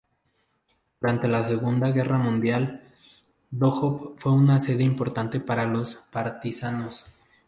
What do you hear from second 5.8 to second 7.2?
partisanos.